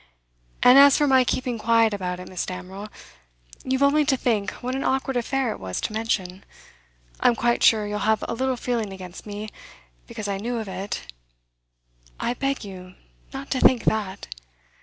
[0.63, 2.47] 'And as for my keeping quiet about it, Mrs.
[2.47, 2.89] Damerel,
[3.63, 6.43] you've only to think what an awkward affair it was to mention.
[7.19, 9.49] I'm quite sure you'll have a little feeling against me,
[10.07, 11.13] because I knew of it'
[12.19, 12.95] 'I beg you
[13.31, 14.27] not to think that!